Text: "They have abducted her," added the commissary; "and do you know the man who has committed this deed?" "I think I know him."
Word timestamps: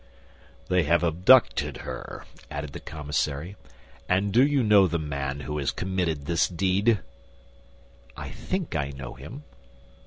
"They 0.67 0.81
have 0.85 1.03
abducted 1.03 1.77
her," 1.85 2.25
added 2.49 2.73
the 2.73 2.79
commissary; 2.79 3.55
"and 4.09 4.33
do 4.33 4.43
you 4.43 4.63
know 4.63 4.87
the 4.87 4.97
man 4.97 5.41
who 5.41 5.59
has 5.59 5.69
committed 5.71 6.25
this 6.25 6.47
deed?" 6.47 7.01
"I 8.17 8.29
think 8.29 8.75
I 8.75 8.89
know 8.89 9.13
him." 9.13 9.43